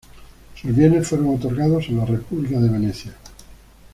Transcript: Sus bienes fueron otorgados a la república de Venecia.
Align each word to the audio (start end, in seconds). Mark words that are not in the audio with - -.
Sus 0.59 0.75
bienes 0.75 1.07
fueron 1.07 1.35
otorgados 1.35 1.85
a 1.87 1.91
la 1.91 2.05
república 2.05 2.59
de 2.59 2.69
Venecia. 2.69 3.13